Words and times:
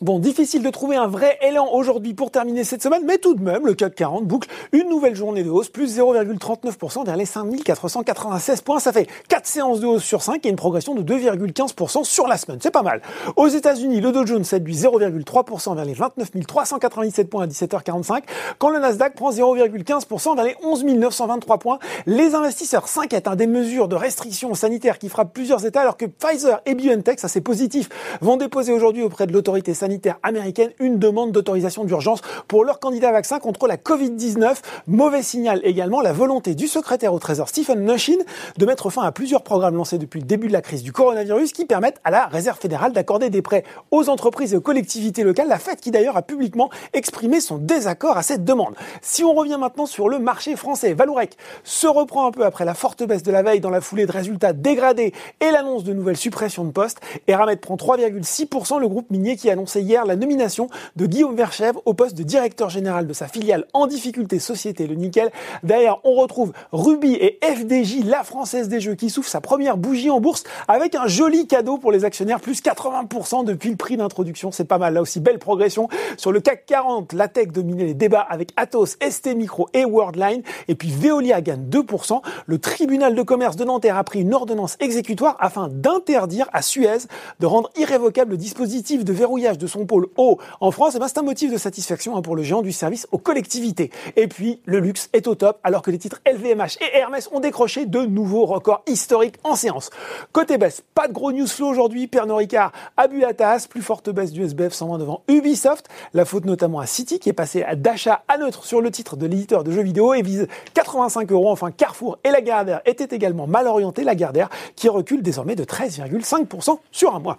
Bon, 0.00 0.18
difficile 0.18 0.64
de 0.64 0.70
trouver 0.70 0.96
un 0.96 1.06
vrai 1.06 1.38
élan 1.40 1.68
aujourd'hui 1.72 2.14
pour 2.14 2.32
terminer 2.32 2.64
cette 2.64 2.82
semaine, 2.82 3.04
mais 3.06 3.16
tout 3.18 3.34
de 3.34 3.42
même, 3.42 3.64
le 3.64 3.74
CAC 3.74 3.94
40 3.94 4.26
boucle 4.26 4.48
une 4.72 4.88
nouvelle 4.88 5.14
journée 5.14 5.44
de 5.44 5.50
hausse, 5.50 5.68
plus 5.68 5.96
0,39% 5.96 7.06
vers 7.06 7.16
les 7.16 7.24
5496 7.24 8.62
points. 8.62 8.80
Ça 8.80 8.92
fait 8.92 9.06
4 9.28 9.46
séances 9.46 9.78
de 9.78 9.86
hausse 9.86 10.02
sur 10.02 10.20
5 10.20 10.44
et 10.44 10.48
une 10.48 10.56
progression 10.56 10.96
de 10.96 11.02
2,15% 11.02 12.02
sur 12.02 12.26
la 12.26 12.36
semaine. 12.36 12.58
C'est 12.60 12.72
pas 12.72 12.82
mal. 12.82 13.02
Aux 13.36 13.46
États-Unis, 13.46 14.00
le 14.00 14.10
Dow 14.10 14.26
Jones 14.26 14.42
séduit 14.42 14.74
0,3% 14.74 15.76
vers 15.76 15.84
les 15.84 15.94
29 15.94 16.44
397 16.44 17.30
points 17.30 17.44
à 17.44 17.46
17h45, 17.46 18.22
quand 18.58 18.70
le 18.70 18.80
Nasdaq 18.80 19.14
prend 19.14 19.30
0,15% 19.30 20.34
vers 20.34 20.44
les 20.44 20.56
11 20.64 20.86
923 20.86 21.58
points. 21.58 21.78
Les 22.06 22.34
investisseurs 22.34 22.88
s'inquiètent 22.88 23.28
hein, 23.28 23.36
des 23.36 23.46
mesures 23.46 23.86
de 23.86 23.94
restrictions 23.94 24.54
sanitaires 24.54 24.98
qui 24.98 25.08
frappent 25.08 25.32
plusieurs 25.32 25.64
États, 25.64 25.82
alors 25.82 25.96
que 25.96 26.06
Pfizer 26.06 26.60
et 26.66 26.74
BioNTech, 26.74 27.20
ça 27.20 27.28
c'est 27.28 27.40
positif, 27.40 27.88
vont 28.20 28.36
déposer 28.36 28.72
aujourd'hui 28.72 29.02
auprès 29.02 29.28
de 29.28 29.32
l'autorité 29.32 29.72
sanitaire 29.72 29.83
sanitaire 29.84 30.18
américaine 30.22 30.70
une 30.78 30.98
demande 30.98 31.30
d'autorisation 31.30 31.84
d'urgence 31.84 32.22
pour 32.48 32.64
leur 32.64 32.80
candidat 32.80 33.12
vaccin 33.12 33.38
contre 33.38 33.66
la 33.66 33.76
Covid-19. 33.76 34.56
Mauvais 34.86 35.22
signal 35.22 35.60
également 35.62 36.00
la 36.00 36.14
volonté 36.14 36.54
du 36.54 36.68
secrétaire 36.68 37.12
au 37.12 37.18
Trésor 37.18 37.50
Stephen 37.50 37.80
Mnuchin 37.80 38.16
de 38.56 38.64
mettre 38.64 38.88
fin 38.88 39.02
à 39.02 39.12
plusieurs 39.12 39.42
programmes 39.42 39.76
lancés 39.76 39.98
depuis 39.98 40.20
le 40.20 40.26
début 40.26 40.48
de 40.48 40.54
la 40.54 40.62
crise 40.62 40.82
du 40.82 40.90
coronavirus 40.90 41.52
qui 41.52 41.66
permettent 41.66 42.00
à 42.02 42.10
la 42.10 42.28
Réserve 42.28 42.58
fédérale 42.58 42.94
d'accorder 42.94 43.28
des 43.28 43.42
prêts 43.42 43.62
aux 43.90 44.08
entreprises 44.08 44.54
et 44.54 44.56
aux 44.56 44.62
collectivités 44.62 45.22
locales. 45.22 45.48
La 45.48 45.58
Fed 45.58 45.78
qui 45.80 45.90
d'ailleurs 45.90 46.16
a 46.16 46.22
publiquement 46.22 46.70
exprimé 46.94 47.40
son 47.40 47.58
désaccord 47.58 48.16
à 48.16 48.22
cette 48.22 48.42
demande. 48.42 48.76
Si 49.02 49.22
on 49.22 49.34
revient 49.34 49.58
maintenant 49.60 49.84
sur 49.84 50.08
le 50.08 50.18
marché 50.18 50.56
français, 50.56 50.94
Valourec 50.94 51.36
se 51.62 51.86
reprend 51.86 52.26
un 52.26 52.30
peu 52.30 52.46
après 52.46 52.64
la 52.64 52.72
forte 52.72 53.02
baisse 53.02 53.22
de 53.22 53.32
la 53.32 53.42
veille 53.42 53.60
dans 53.60 53.68
la 53.68 53.82
foulée 53.82 54.06
de 54.06 54.12
résultats 54.12 54.54
dégradés 54.54 55.12
et 55.42 55.50
l'annonce 55.50 55.84
de 55.84 55.92
nouvelles 55.92 56.16
suppressions 56.16 56.64
de 56.64 56.70
postes. 56.70 57.02
Eramet 57.28 57.56
prend 57.56 57.76
3,6%, 57.76 58.80
le 58.80 58.88
groupe 58.88 59.10
minier 59.10 59.36
qui 59.36 59.50
annonce 59.50 59.73
hier 59.80 60.04
la 60.04 60.16
nomination 60.16 60.68
de 60.96 61.06
Guillaume 61.06 61.36
Verchèvre 61.36 61.80
au 61.84 61.94
poste 61.94 62.16
de 62.16 62.22
directeur 62.22 62.70
général 62.70 63.06
de 63.06 63.12
sa 63.12 63.28
filiale 63.28 63.66
en 63.72 63.86
difficulté 63.86 64.38
Société 64.38 64.86
Le 64.86 64.94
Nickel. 64.94 65.30
D'ailleurs, 65.62 66.00
on 66.04 66.14
retrouve 66.14 66.52
Ruby 66.72 67.14
et 67.14 67.38
FDJ, 67.42 68.04
la 68.04 68.24
française 68.24 68.68
des 68.68 68.80
jeux, 68.80 68.94
qui 68.94 69.10
souffle 69.10 69.28
sa 69.28 69.40
première 69.40 69.76
bougie 69.76 70.10
en 70.10 70.20
bourse 70.20 70.44
avec 70.68 70.94
un 70.94 71.06
joli 71.06 71.46
cadeau 71.46 71.78
pour 71.78 71.92
les 71.92 72.04
actionnaires, 72.04 72.40
plus 72.40 72.62
80% 72.62 73.44
depuis 73.44 73.70
le 73.70 73.76
prix 73.76 73.96
d'introduction. 73.96 74.52
C'est 74.52 74.64
pas 74.64 74.78
mal. 74.78 74.94
Là 74.94 75.02
aussi, 75.02 75.20
belle 75.20 75.38
progression. 75.38 75.88
Sur 76.16 76.32
le 76.32 76.40
CAC 76.40 76.66
40, 76.66 77.12
la 77.12 77.28
tech 77.28 77.48
dominait 77.48 77.84
les 77.84 77.94
débats 77.94 78.26
avec 78.28 78.52
Atos, 78.56 78.96
ST 79.00 79.34
Micro 79.34 79.68
et 79.72 79.84
Worldline. 79.84 80.42
Et 80.68 80.74
puis 80.74 80.90
Veolia 80.90 81.40
gagne 81.40 81.64
2%. 81.68 82.20
Le 82.46 82.58
tribunal 82.58 83.14
de 83.14 83.22
commerce 83.22 83.56
de 83.56 83.64
Nanterre 83.64 83.96
a 83.96 84.04
pris 84.04 84.20
une 84.20 84.34
ordonnance 84.34 84.76
exécutoire 84.80 85.36
afin 85.40 85.68
d'interdire 85.68 86.48
à 86.52 86.62
Suez 86.62 87.06
de 87.40 87.46
rendre 87.46 87.70
irrévocable 87.76 88.32
le 88.32 88.36
dispositif 88.36 89.04
de 89.04 89.12
verrouillage 89.12 89.58
de 89.58 89.63
de 89.64 89.68
son 89.68 89.86
pôle 89.86 90.08
haut 90.16 90.38
en 90.60 90.70
France, 90.70 90.92
eh 90.96 90.98
ben, 90.98 91.08
c'est 91.08 91.18
un 91.18 91.22
motif 91.22 91.50
de 91.50 91.56
satisfaction 91.56 92.16
hein, 92.16 92.22
pour 92.22 92.36
le 92.36 92.42
géant 92.42 92.62
du 92.62 92.72
service 92.72 93.08
aux 93.12 93.18
collectivités. 93.18 93.90
Et 94.16 94.28
puis, 94.28 94.60
le 94.66 94.78
luxe 94.78 95.08
est 95.12 95.26
au 95.26 95.34
top, 95.34 95.58
alors 95.64 95.82
que 95.82 95.90
les 95.90 95.98
titres 95.98 96.20
LVMH 96.30 96.76
et 96.80 96.98
Hermès 96.98 97.28
ont 97.32 97.40
décroché 97.40 97.86
de 97.86 98.00
nouveaux 98.00 98.44
records 98.44 98.82
historiques 98.86 99.36
en 99.42 99.56
séance. 99.56 99.90
Côté 100.32 100.58
baisse, 100.58 100.82
pas 100.94 101.08
de 101.08 101.12
gros 101.12 101.32
news 101.32 101.46
flow 101.46 101.68
aujourd'hui. 101.68 102.06
Pernod 102.06 102.38
Ricard 102.38 102.72
a 102.96 103.08
bu 103.08 103.20
la 103.20 103.32
tasse, 103.32 103.66
plus 103.66 103.82
forte 103.82 104.10
baisse 104.10 104.32
du 104.32 104.44
SBF 104.44 104.72
120 104.72 104.98
devant 104.98 105.22
Ubisoft. 105.28 105.88
La 106.12 106.24
faute 106.24 106.44
notamment 106.44 106.80
à 106.80 106.86
City, 106.86 107.18
qui 107.18 107.30
est 107.30 107.34
passé 107.34 107.64
d'achat 107.76 108.22
à 108.28 108.36
neutre 108.36 108.64
sur 108.64 108.80
le 108.80 108.90
titre 108.90 109.16
de 109.16 109.26
l'éditeur 109.26 109.64
de 109.64 109.72
jeux 109.72 109.82
vidéo 109.82 110.12
et 110.12 110.22
vise 110.22 110.46
85 110.74 111.32
euros. 111.32 111.50
Enfin, 111.50 111.70
Carrefour 111.70 112.18
et 112.24 112.30
Lagardère 112.30 112.82
étaient 112.84 113.14
également 113.14 113.46
mal 113.46 113.66
orientés. 113.66 114.04
Lagardère 114.04 114.50
qui 114.76 114.88
recule 114.88 115.22
désormais 115.22 115.56
de 115.56 115.64
13,5% 115.64 116.78
sur 116.90 117.14
un 117.14 117.20
mois. 117.20 117.38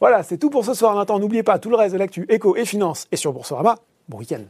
Voilà, 0.00 0.22
c'est 0.22 0.38
tout 0.38 0.50
pour 0.50 0.64
ce 0.64 0.74
soir. 0.74 0.94
Maintenant, 0.94 1.18
n'oubliez 1.18 1.42
pas 1.42 1.58
tout 1.58 1.70
le 1.70 1.76
reste 1.76 1.94
de 1.94 1.98
l'actu 1.98 2.26
éco 2.28 2.56
et 2.56 2.64
finance 2.64 3.06
et 3.12 3.16
sur 3.16 3.32
Boursorama. 3.32 3.76
Bon 4.08 4.18
week-end. 4.18 4.42